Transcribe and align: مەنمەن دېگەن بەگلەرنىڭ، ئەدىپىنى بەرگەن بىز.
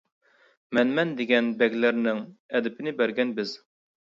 مەنمەن 0.77 1.11
دېگەن 1.19 1.51
بەگلەرنىڭ، 1.59 2.23
ئەدىپىنى 2.55 2.95
بەرگەن 3.05 3.37
بىز. 3.39 3.55